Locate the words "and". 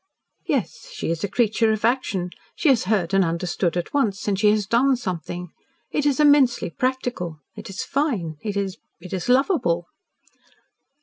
3.13-3.23, 4.27-4.39